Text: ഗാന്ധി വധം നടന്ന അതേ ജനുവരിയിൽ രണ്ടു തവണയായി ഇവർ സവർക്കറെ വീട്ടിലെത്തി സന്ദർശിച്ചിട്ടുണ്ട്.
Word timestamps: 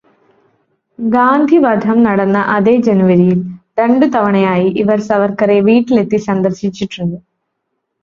ഗാന്ധി 0.99 1.57
വധം 1.57 2.03
നടന്ന 2.03 2.37
അതേ 2.55 2.75
ജനുവരിയിൽ 2.81 3.39
രണ്ടു 3.79 4.05
തവണയായി 4.15 4.67
ഇവർ 4.83 4.99
സവർക്കറെ 5.09 5.59
വീട്ടിലെത്തി 5.61 6.19
സന്ദർശിച്ചിട്ടുണ്ട്. 6.29 7.17